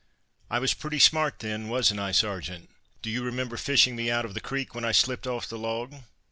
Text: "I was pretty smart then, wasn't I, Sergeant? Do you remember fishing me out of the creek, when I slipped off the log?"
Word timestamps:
"I 0.49 0.57
was 0.57 0.73
pretty 0.73 0.97
smart 0.97 1.37
then, 1.37 1.69
wasn't 1.69 1.99
I, 1.99 2.11
Sergeant? 2.11 2.71
Do 3.03 3.11
you 3.11 3.21
remember 3.21 3.55
fishing 3.55 3.95
me 3.95 4.09
out 4.09 4.25
of 4.25 4.33
the 4.33 4.41
creek, 4.41 4.73
when 4.73 4.83
I 4.83 4.93
slipped 4.93 5.27
off 5.27 5.47
the 5.47 5.59
log?" 5.59 5.93